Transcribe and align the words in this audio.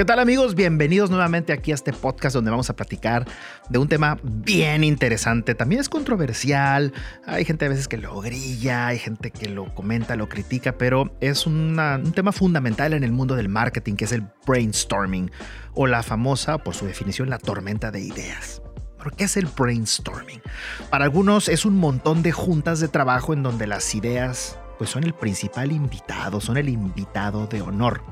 ¿Qué 0.00 0.06
tal 0.06 0.18
amigos? 0.18 0.54
Bienvenidos 0.54 1.10
nuevamente 1.10 1.52
aquí 1.52 1.72
a 1.72 1.74
este 1.74 1.92
podcast 1.92 2.34
donde 2.34 2.50
vamos 2.50 2.70
a 2.70 2.74
platicar 2.74 3.28
de 3.68 3.78
un 3.78 3.86
tema 3.86 4.18
bien 4.22 4.82
interesante. 4.82 5.54
También 5.54 5.78
es 5.78 5.90
controversial. 5.90 6.94
Hay 7.26 7.44
gente 7.44 7.66
a 7.66 7.68
veces 7.68 7.86
que 7.86 7.98
lo 7.98 8.18
grilla, 8.22 8.86
hay 8.86 8.98
gente 8.98 9.30
que 9.30 9.50
lo 9.50 9.74
comenta, 9.74 10.16
lo 10.16 10.26
critica, 10.26 10.78
pero 10.78 11.14
es 11.20 11.46
un 11.46 11.78
tema 12.14 12.32
fundamental 12.32 12.94
en 12.94 13.04
el 13.04 13.12
mundo 13.12 13.36
del 13.36 13.50
marketing 13.50 13.96
que 13.96 14.06
es 14.06 14.12
el 14.12 14.24
brainstorming 14.46 15.30
o 15.74 15.86
la 15.86 16.02
famosa, 16.02 16.56
por 16.56 16.74
su 16.74 16.86
definición, 16.86 17.28
la 17.28 17.36
tormenta 17.36 17.90
de 17.90 18.00
ideas. 18.00 18.62
¿Pero 18.96 19.10
qué 19.10 19.24
es 19.24 19.36
el 19.36 19.48
brainstorming? 19.54 20.40
Para 20.88 21.04
algunos 21.04 21.46
es 21.50 21.66
un 21.66 21.76
montón 21.76 22.22
de 22.22 22.32
juntas 22.32 22.80
de 22.80 22.88
trabajo 22.88 23.34
en 23.34 23.42
donde 23.42 23.66
las 23.66 23.94
ideas 23.94 24.58
pues 24.80 24.88
son 24.88 25.04
el 25.04 25.12
principal 25.12 25.72
invitado, 25.72 26.40
son 26.40 26.56
el 26.56 26.70
invitado 26.70 27.46
de 27.46 27.60
honor. 27.60 28.02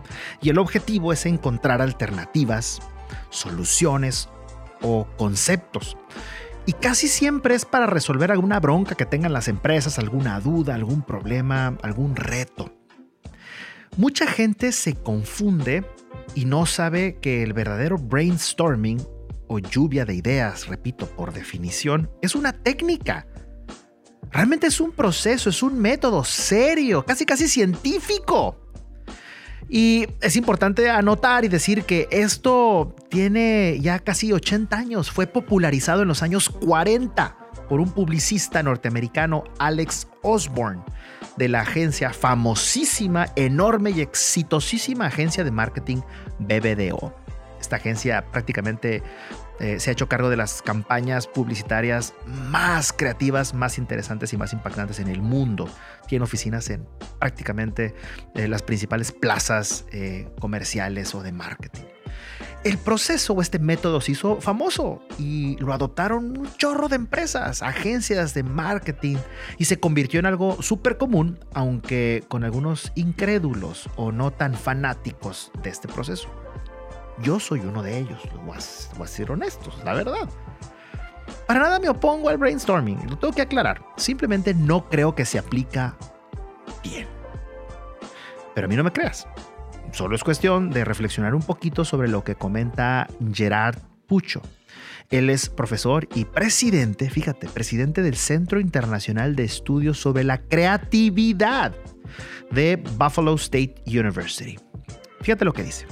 Y 0.42 0.50
el 0.50 0.58
objetivo 0.58 1.14
es 1.14 1.24
encontrar 1.24 1.80
alternativas, 1.80 2.80
soluciones 3.30 4.28
o 4.82 5.06
conceptos. 5.16 5.96
Y 6.66 6.74
casi 6.74 7.08
siempre 7.08 7.54
es 7.54 7.64
para 7.64 7.86
resolver 7.86 8.30
alguna 8.30 8.60
bronca 8.60 8.96
que 8.96 9.06
tengan 9.06 9.32
las 9.32 9.48
empresas, 9.48 9.98
alguna 9.98 10.40
duda, 10.40 10.74
algún 10.74 11.00
problema, 11.00 11.78
algún 11.80 12.14
reto. 12.16 12.70
Mucha 13.96 14.26
gente 14.26 14.72
se 14.72 14.92
confunde 14.92 15.86
y 16.34 16.44
no 16.44 16.66
sabe 16.66 17.16
que 17.18 17.42
el 17.42 17.54
verdadero 17.54 17.96
brainstorming 17.96 19.00
o 19.46 19.58
lluvia 19.58 20.04
de 20.04 20.16
ideas, 20.16 20.66
repito, 20.66 21.06
por 21.06 21.32
definición, 21.32 22.10
es 22.20 22.34
una 22.34 22.52
técnica 22.52 23.26
Realmente 24.30 24.66
es 24.66 24.80
un 24.80 24.92
proceso, 24.92 25.50
es 25.50 25.62
un 25.62 25.78
método 25.78 26.24
serio, 26.24 27.04
casi 27.04 27.24
casi 27.24 27.48
científico. 27.48 28.56
Y 29.68 30.06
es 30.22 30.36
importante 30.36 30.88
anotar 30.88 31.44
y 31.44 31.48
decir 31.48 31.84
que 31.84 32.08
esto 32.10 32.94
tiene 33.10 33.78
ya 33.80 33.98
casi 33.98 34.32
80 34.32 34.76
años, 34.76 35.10
fue 35.10 35.26
popularizado 35.26 36.02
en 36.02 36.08
los 36.08 36.22
años 36.22 36.48
40 36.48 37.36
por 37.68 37.80
un 37.80 37.90
publicista 37.90 38.62
norteamericano, 38.62 39.44
Alex 39.58 40.08
Osborne, 40.22 40.82
de 41.36 41.48
la 41.48 41.60
agencia 41.60 42.14
famosísima, 42.14 43.26
enorme 43.36 43.90
y 43.90 44.00
exitosísima 44.00 45.06
agencia 45.06 45.44
de 45.44 45.50
marketing 45.50 45.98
BBDO. 46.38 47.14
Esta 47.60 47.76
agencia 47.76 48.24
prácticamente 48.30 49.02
eh, 49.60 49.80
se 49.80 49.90
ha 49.90 49.92
hecho 49.92 50.08
cargo 50.08 50.30
de 50.30 50.36
las 50.36 50.62
campañas 50.62 51.26
publicitarias 51.26 52.14
más 52.26 52.92
creativas, 52.92 53.54
más 53.54 53.78
interesantes 53.78 54.32
y 54.32 54.36
más 54.36 54.52
impactantes 54.52 55.00
en 55.00 55.08
el 55.08 55.20
mundo. 55.20 55.68
Tiene 56.06 56.24
oficinas 56.24 56.70
en 56.70 56.86
prácticamente 57.18 57.94
eh, 58.34 58.48
las 58.48 58.62
principales 58.62 59.12
plazas 59.12 59.84
eh, 59.92 60.28
comerciales 60.40 61.14
o 61.14 61.22
de 61.22 61.32
marketing. 61.32 61.82
El 62.64 62.76
proceso 62.76 63.34
o 63.34 63.40
este 63.40 63.58
método 63.58 64.00
se 64.00 64.12
hizo 64.12 64.40
famoso 64.40 65.00
y 65.16 65.56
lo 65.58 65.72
adoptaron 65.72 66.36
un 66.36 66.52
chorro 66.56 66.88
de 66.88 66.96
empresas, 66.96 67.62
agencias 67.62 68.34
de 68.34 68.42
marketing 68.42 69.16
y 69.58 69.66
se 69.66 69.78
convirtió 69.78 70.18
en 70.18 70.26
algo 70.26 70.60
súper 70.60 70.98
común, 70.98 71.38
aunque 71.54 72.24
con 72.28 72.42
algunos 72.42 72.92
incrédulos 72.96 73.88
o 73.96 74.10
no 74.10 74.32
tan 74.32 74.54
fanáticos 74.54 75.52
de 75.62 75.70
este 75.70 75.86
proceso. 75.86 76.28
Yo 77.22 77.40
soy 77.40 77.60
uno 77.60 77.82
de 77.82 77.98
ellos, 77.98 78.20
voy 78.44 78.56
a, 78.56 79.06
ser 79.06 79.30
honestos, 79.30 79.80
la 79.84 79.94
verdad. 79.94 80.28
Para 81.46 81.60
nada 81.60 81.78
me 81.78 81.88
opongo 81.88 82.28
al 82.28 82.38
brainstorming, 82.38 82.98
lo 83.08 83.18
tengo 83.18 83.34
que 83.34 83.42
aclarar. 83.42 83.82
Simplemente 83.96 84.54
no 84.54 84.88
creo 84.88 85.14
que 85.14 85.24
se 85.24 85.38
aplica 85.38 85.96
bien. 86.82 87.08
Pero 88.54 88.66
a 88.66 88.68
mí 88.68 88.76
no 88.76 88.84
me 88.84 88.92
creas. 88.92 89.26
Solo 89.92 90.14
es 90.14 90.22
cuestión 90.22 90.70
de 90.70 90.84
reflexionar 90.84 91.34
un 91.34 91.42
poquito 91.42 91.84
sobre 91.84 92.08
lo 92.08 92.22
que 92.22 92.34
comenta 92.34 93.08
Gerard 93.32 93.78
Pucho. 94.06 94.42
Él 95.10 95.30
es 95.30 95.48
profesor 95.48 96.06
y 96.14 96.26
presidente, 96.26 97.08
fíjate, 97.08 97.48
presidente 97.48 98.02
del 98.02 98.16
Centro 98.16 98.60
Internacional 98.60 99.34
de 99.34 99.44
Estudios 99.44 99.98
sobre 99.98 100.22
la 100.22 100.38
Creatividad 100.42 101.74
de 102.50 102.76
Buffalo 102.76 103.34
State 103.34 103.76
University. 103.86 104.58
Fíjate 105.22 105.44
lo 105.44 105.52
que 105.52 105.62
dice. 105.62 105.86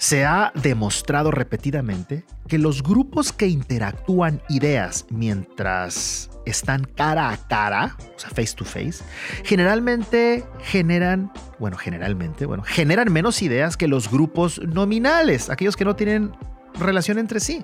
Se 0.00 0.24
ha 0.24 0.50
demostrado 0.54 1.30
repetidamente 1.30 2.24
que 2.48 2.56
los 2.56 2.82
grupos 2.82 3.34
que 3.34 3.48
interactúan 3.48 4.40
ideas 4.48 5.04
mientras 5.10 6.30
están 6.46 6.84
cara 6.84 7.28
a 7.28 7.36
cara, 7.36 7.98
o 8.16 8.18
sea, 8.18 8.30
face 8.30 8.54
to 8.56 8.64
face, 8.64 9.04
generalmente 9.44 10.46
generan, 10.62 11.30
bueno, 11.58 11.76
generalmente, 11.76 12.46
bueno, 12.46 12.62
generan 12.62 13.12
menos 13.12 13.42
ideas 13.42 13.76
que 13.76 13.88
los 13.88 14.10
grupos 14.10 14.58
nominales, 14.66 15.50
aquellos 15.50 15.76
que 15.76 15.84
no 15.84 15.94
tienen 15.94 16.32
relación 16.78 17.18
entre 17.18 17.38
sí 17.38 17.62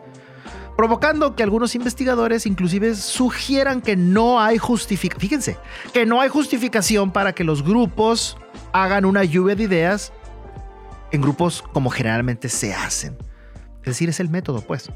provocando 0.76 1.34
que 1.34 1.42
algunos 1.42 1.75
investigadores 1.75 2.44
inclusive 2.44 2.96
sugieran 2.96 3.80
que 3.80 3.96
no 3.96 4.42
hay 4.42 4.58
justificación, 4.58 5.20
fíjense, 5.22 5.56
que 5.94 6.04
no 6.04 6.20
hay 6.20 6.28
justificación 6.28 7.12
para 7.12 7.32
que 7.32 7.44
los 7.44 7.62
grupos 7.62 8.36
hagan 8.75 9.06
una 9.06 9.25
lluvia 9.25 9.56
de 9.56 9.62
ideas 9.62 10.12
en 11.12 11.21
grupos 11.21 11.62
como 11.72 11.91
generalmente 11.91 12.49
se 12.49 12.75
hacen. 12.75 13.17
Es 13.81 13.93
decir, 13.93 14.09
es 14.09 14.21
el 14.21 14.28
método, 14.28 14.62
pues. 14.62 14.91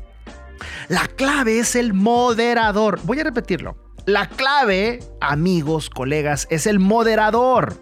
La 0.88 1.06
clave 1.06 1.59
es 1.59 1.76
el 1.76 1.94
moderador. 1.94 3.00
Voy 3.04 3.21
a 3.21 3.25
repetirlo. 3.25 3.76
La 4.06 4.28
clave, 4.28 5.00
amigos, 5.21 5.91
colegas, 5.91 6.47
es 6.50 6.66
el 6.66 6.78
moderador. 6.78 7.76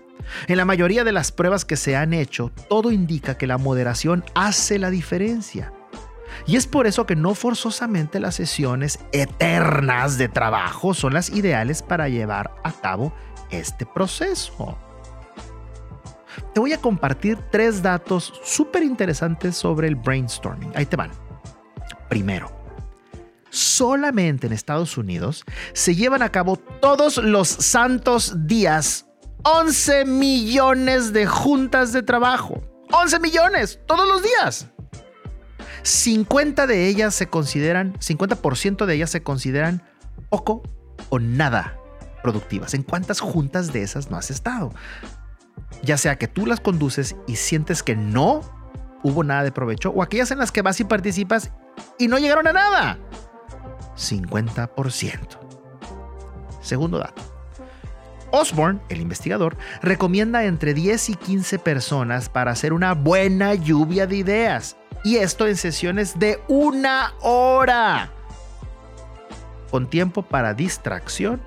En 0.46 0.58
la 0.58 0.64
mayoría 0.64 1.04
de 1.04 1.12
las 1.12 1.32
pruebas 1.32 1.64
que 1.64 1.76
se 1.76 1.96
han 1.96 2.12
hecho, 2.12 2.52
todo 2.68 2.92
indica 2.92 3.38
que 3.38 3.46
la 3.46 3.56
moderación 3.56 4.24
hace 4.34 4.78
la 4.78 4.90
diferencia. 4.90 5.72
Y 6.46 6.56
es 6.56 6.66
por 6.66 6.86
eso 6.86 7.06
que 7.06 7.16
no 7.16 7.34
forzosamente 7.34 8.20
las 8.20 8.34
sesiones 8.34 8.98
eternas 9.12 10.18
de 10.18 10.28
trabajo 10.28 10.92
son 10.92 11.14
las 11.14 11.30
ideales 11.30 11.82
para 11.82 12.08
llevar 12.08 12.54
a 12.64 12.72
cabo 12.72 13.12
este 13.50 13.86
proceso 13.86 14.78
te 16.58 16.60
voy 16.60 16.72
a 16.72 16.80
compartir 16.80 17.38
tres 17.52 17.82
datos 17.82 18.32
súper 18.42 18.82
interesantes 18.82 19.56
sobre 19.56 19.86
el 19.86 19.94
brainstorming. 19.94 20.72
Ahí 20.74 20.86
te 20.86 20.96
van. 20.96 21.12
Primero, 22.08 22.50
solamente 23.48 24.48
en 24.48 24.52
Estados 24.52 24.98
Unidos 24.98 25.44
se 25.72 25.94
llevan 25.94 26.20
a 26.20 26.30
cabo 26.30 26.56
todos 26.56 27.18
los 27.18 27.46
santos 27.46 28.48
días 28.48 29.06
11 29.44 30.04
millones 30.06 31.12
de 31.12 31.26
juntas 31.26 31.92
de 31.92 32.02
trabajo. 32.02 32.60
11 32.90 33.20
millones, 33.20 33.78
todos 33.86 34.08
los 34.08 34.24
días. 34.24 34.66
50 35.84 36.66
de 36.66 36.88
ellas 36.88 37.14
se 37.14 37.28
consideran, 37.28 37.92
50% 38.00 38.84
de 38.84 38.94
ellas 38.96 39.10
se 39.10 39.22
consideran 39.22 39.84
poco 40.28 40.64
o 41.08 41.20
nada 41.20 41.78
productivas. 42.24 42.74
¿En 42.74 42.82
cuántas 42.82 43.20
juntas 43.20 43.72
de 43.72 43.82
esas 43.82 44.10
no 44.10 44.16
has 44.16 44.32
estado? 44.32 44.72
Ya 45.82 45.96
sea 45.96 46.16
que 46.16 46.28
tú 46.28 46.46
las 46.46 46.60
conduces 46.60 47.16
y 47.26 47.36
sientes 47.36 47.82
que 47.82 47.96
no 47.96 48.40
hubo 49.02 49.24
nada 49.24 49.44
de 49.44 49.52
provecho, 49.52 49.90
o 49.90 50.02
aquellas 50.02 50.30
en 50.30 50.38
las 50.38 50.52
que 50.52 50.62
vas 50.62 50.80
y 50.80 50.84
participas 50.84 51.50
y 51.98 52.08
no 52.08 52.18
llegaron 52.18 52.46
a 52.46 52.52
nada. 52.52 52.98
50%. 53.96 55.38
Segundo 56.60 56.98
dato. 56.98 57.22
Osborne, 58.30 58.80
el 58.88 59.00
investigador, 59.00 59.56
recomienda 59.82 60.44
entre 60.44 60.74
10 60.74 61.10
y 61.10 61.14
15 61.14 61.58
personas 61.58 62.28
para 62.28 62.50
hacer 62.50 62.72
una 62.72 62.92
buena 62.92 63.54
lluvia 63.54 64.06
de 64.06 64.16
ideas. 64.16 64.76
Y 65.02 65.16
esto 65.16 65.46
en 65.46 65.56
sesiones 65.56 66.18
de 66.18 66.40
una 66.48 67.14
hora. 67.22 68.10
Con 69.70 69.88
tiempo 69.88 70.22
para 70.22 70.54
distracción, 70.54 71.40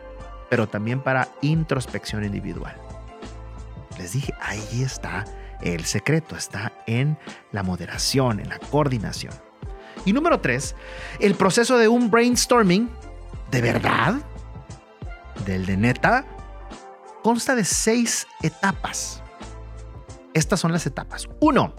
pero 0.50 0.68
también 0.68 1.02
para 1.02 1.28
introspección 1.42 2.24
individual. 2.24 2.81
Les 4.02 4.14
dije, 4.14 4.34
ahí 4.42 4.82
está 4.82 5.26
el 5.62 5.86
secreto, 5.86 6.36
está 6.36 6.74
en 6.88 7.20
la 7.52 7.62
moderación, 7.62 8.40
en 8.40 8.50
la 8.50 8.58
coordinación. 8.58 9.32
Y 10.06 10.14
número 10.14 10.40
tres, 10.40 10.76
el 11.20 11.36
proceso 11.36 11.78
de 11.78 11.88
un 11.88 12.10
brainstorming, 12.10 12.90
de 13.52 13.62
verdad, 13.62 14.16
del 15.46 15.68
de 15.68 15.78
neta, 15.78 16.26
consta 17.22 17.54
de 17.54 17.64
seis 17.64 18.26
etapas. 18.42 19.22
Estas 20.34 20.60
son 20.60 20.72
las 20.72 20.88
etapas. 20.88 21.30
Uno, 21.40 21.76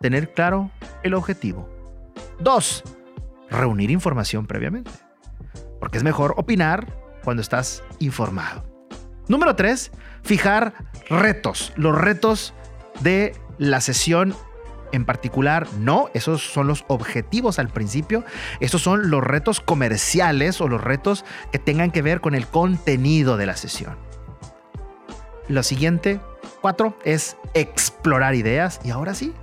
tener 0.00 0.32
claro 0.34 0.72
el 1.04 1.14
objetivo. 1.14 1.68
Dos, 2.40 2.82
reunir 3.48 3.92
información 3.92 4.48
previamente. 4.48 4.90
Porque 5.78 5.98
es 5.98 6.04
mejor 6.04 6.34
opinar 6.36 6.98
cuando 7.22 7.42
estás 7.42 7.84
informado. 8.00 8.77
Número 9.28 9.54
tres, 9.56 9.90
fijar 10.22 10.74
retos. 11.08 11.72
Los 11.76 11.96
retos 11.96 12.54
de 13.00 13.34
la 13.58 13.80
sesión 13.80 14.34
en 14.92 15.04
particular, 15.04 15.66
no, 15.78 16.08
esos 16.14 16.42
son 16.42 16.66
los 16.66 16.84
objetivos 16.88 17.58
al 17.58 17.68
principio, 17.68 18.24
esos 18.60 18.82
son 18.82 19.10
los 19.10 19.22
retos 19.22 19.60
comerciales 19.60 20.60
o 20.60 20.68
los 20.68 20.82
retos 20.82 21.24
que 21.52 21.58
tengan 21.58 21.90
que 21.90 22.02
ver 22.02 22.20
con 22.20 22.34
el 22.34 22.46
contenido 22.46 23.36
de 23.36 23.46
la 23.46 23.56
sesión. 23.56 23.96
Lo 25.48 25.62
siguiente, 25.62 26.20
cuatro, 26.60 26.98
es 27.04 27.36
explorar 27.54 28.34
ideas 28.34 28.80
y 28.84 28.90
ahora 28.90 29.14
sí, 29.14 29.34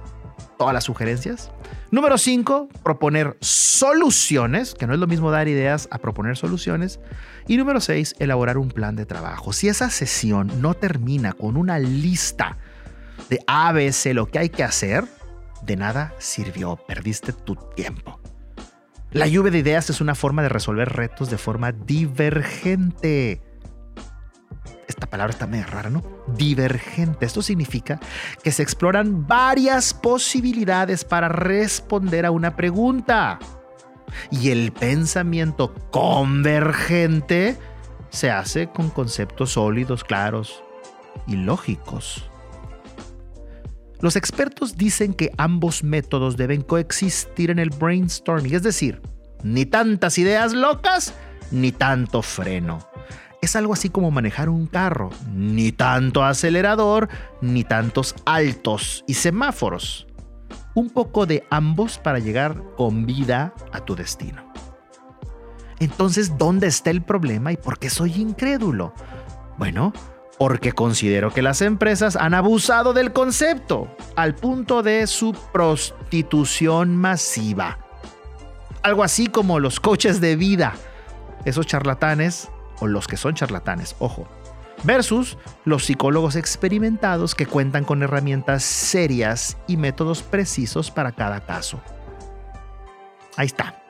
todas 0.58 0.74
las 0.74 0.84
sugerencias. 0.84 1.52
Número 1.92 2.18
5, 2.18 2.70
proponer 2.84 3.38
soluciones, 3.42 4.74
que 4.74 4.88
no 4.88 4.94
es 4.94 5.00
lo 5.00 5.08
mismo 5.08 5.32
dar 5.32 5.48
ideas 5.48 5.88
a 5.92 6.00
proponer 6.00 6.38
soluciones. 6.38 7.00
Y 7.48 7.58
número 7.58 7.80
6, 7.80 8.16
elaborar 8.20 8.58
un 8.58 8.70
plan 8.70 8.96
de 8.96 9.06
trabajo. 9.06 9.54
Si 9.54 9.68
esa 9.68 9.90
sesión 9.90 10.62
no 10.62 10.74
termina 10.74 11.34
con 11.34 11.58
una 11.58 11.80
lista 11.80 12.58
de 13.30 13.40
A, 13.48 13.72
B, 13.72 13.92
C, 13.92 14.14
lo 14.14 14.28
que 14.28 14.40
hay 14.40 14.50
que 14.50 14.64
hacer, 14.64 15.06
de 15.64 15.76
nada 15.76 16.14
sirvió, 16.20 16.76
perdiste 16.76 17.34
tu 17.34 17.56
tiempo. 17.76 18.20
La 19.12 19.28
lluvia 19.28 19.52
de 19.52 19.60
ideas 19.60 19.90
es 19.90 20.02
una 20.02 20.14
forma 20.14 20.42
de 20.42 20.50
resolver 20.50 20.90
retos 20.90 21.30
de 21.30 21.38
forma 21.38 21.72
divergente. 21.72 23.42
Esta 25.06 25.12
palabra 25.12 25.34
está 25.34 25.46
medio 25.46 25.68
rara, 25.68 25.92
¿no? 25.92 26.02
Divergente. 26.36 27.28
Esto 27.28 27.44
significa 27.44 28.00
que 28.42 28.52
se 28.52 28.64
exploran 28.64 29.28
varias 29.28 29.94
posibilidades 29.94 31.06
para 31.06 31.30
responder 31.30 32.26
a 32.26 32.32
una 32.32 32.56
pregunta. 32.56 33.38
Y 34.32 34.50
el 34.50 34.72
pensamiento 34.72 35.76
convergente 35.92 37.56
se 38.10 38.32
hace 38.32 38.70
con 38.70 38.90
conceptos 38.90 39.52
sólidos, 39.52 40.04
claros 40.04 40.64
y 41.28 41.36
lógicos. 41.36 42.28
Los 44.02 44.16
expertos 44.16 44.76
dicen 44.76 45.14
que 45.14 45.30
ambos 45.38 45.84
métodos 45.84 46.36
deben 46.36 46.64
coexistir 46.64 47.52
en 47.52 47.60
el 47.60 47.70
brainstorming, 47.70 48.56
es 48.56 48.64
decir, 48.64 49.04
ni 49.44 49.68
tantas 49.68 50.18
ideas 50.18 50.54
locas 50.54 51.14
ni 51.52 51.72
tanto 51.72 52.24
freno. 52.24 52.95
Es 53.46 53.56
algo 53.56 53.74
así 53.74 53.92
como 53.92 54.10
manejar 54.10 54.50
un 54.50 54.66
carro, 54.66 55.12
ni 55.32 55.72
tanto 55.72 56.24
acelerador 56.24 57.10
ni 57.42 57.64
tantos 57.64 58.16
altos 58.26 59.04
y 59.06 59.14
semáforos. 59.14 60.08
Un 60.74 60.90
poco 60.90 61.28
de 61.28 61.44
ambos 61.52 62.00
para 62.00 62.18
llegar 62.18 62.60
con 62.76 63.06
vida 63.06 63.54
a 63.72 63.82
tu 63.82 63.96
destino. 63.96 64.52
Entonces, 65.78 66.40
¿dónde 66.40 66.66
está 66.66 66.90
el 66.90 67.04
problema 67.04 67.52
y 67.52 67.58
por 67.58 67.78
qué 67.78 67.92
soy 67.92 68.14
incrédulo? 68.14 68.96
Bueno, 69.60 69.94
porque 70.40 70.72
considero 70.72 71.32
que 71.32 71.44
las 71.44 71.62
empresas 71.62 72.16
han 72.16 72.34
abusado 72.34 72.94
del 72.94 73.14
concepto 73.14 73.96
al 74.16 74.34
punto 74.34 74.82
de 74.82 75.06
su 75.06 75.34
prostitución 75.54 76.96
masiva. 76.96 77.78
Algo 78.82 79.04
así 79.04 79.28
como 79.28 79.60
los 79.60 79.80
coches 79.80 80.20
de 80.20 80.36
vida, 80.36 80.74
esos 81.46 81.68
charlatanes, 81.68 82.50
o 82.80 82.88
los 82.88 83.08
que 83.08 83.18
son 83.18 83.36
charlatanes, 83.36 83.96
ojo, 84.00 84.28
versus 84.84 85.38
los 85.64 85.86
psicólogos 85.86 86.36
experimentados 86.36 87.36
que 87.36 87.46
cuentan 87.46 87.86
con 87.86 88.04
herramientas 88.04 88.64
serias 88.64 89.58
y 89.68 89.78
métodos 89.78 90.22
precisos 90.22 90.92
para 90.92 91.12
cada 91.12 91.42
caso. 91.46 91.82
Ahí 93.38 93.48
está. 93.48 93.82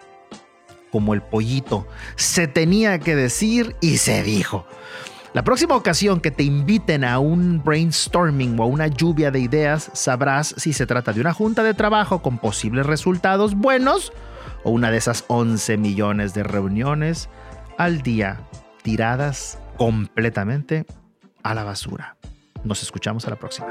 Como 0.91 1.13
el 1.13 1.21
pollito, 1.21 1.87
se 2.15 2.47
tenía 2.47 2.99
que 2.99 3.15
decir 3.15 3.75
y 3.81 3.97
se 3.97 4.23
dijo. 4.23 4.65
La 5.33 5.43
próxima 5.43 5.75
ocasión 5.75 6.21
que 6.21 6.31
te 6.31 6.43
inviten 6.43 7.03
a 7.03 7.19
un 7.19 7.61
brainstorming 7.61 8.57
o 8.57 8.63
a 8.63 8.67
una 8.67 8.87
lluvia 8.87 9.31
de 9.31 9.41
ideas, 9.41 9.91
sabrás 9.93 10.55
si 10.57 10.71
se 10.71 10.85
trata 10.85 11.11
de 11.11 11.19
una 11.19 11.33
junta 11.33 11.61
de 11.61 11.73
trabajo 11.73 12.21
con 12.21 12.37
posibles 12.37 12.85
resultados 12.85 13.53
buenos 13.55 14.13
o 14.63 14.71
una 14.71 14.91
de 14.91 14.97
esas 14.97 15.25
11 15.27 15.75
millones 15.75 16.33
de 16.33 16.43
reuniones 16.43 17.27
al 17.77 18.01
día 18.01 18.39
tiradas 18.85 19.57
completamente 19.77 20.85
a 21.41 21.55
la 21.55 21.63
basura. 21.63 22.17
Nos 22.63 22.83
escuchamos 22.83 23.25
a 23.25 23.31
la 23.31 23.35
próxima. 23.35 23.65